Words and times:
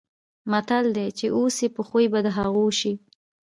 متل 0.51 0.85
دی: 0.95 1.07
چې 1.17 1.25
اوسې 1.37 1.67
په 1.75 1.81
خوی 1.87 2.05
به 2.11 2.19
د 2.25 2.27
هغو 2.37 2.65
شې. 2.79 2.93